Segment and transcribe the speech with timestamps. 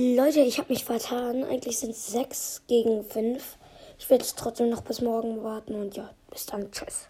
[0.00, 1.42] Leute, ich habe mich vertan.
[1.42, 3.58] Eigentlich sind es 6 gegen 5.
[3.98, 6.70] Ich werde trotzdem noch bis morgen warten und ja, bis dann.
[6.70, 7.08] Tschüss.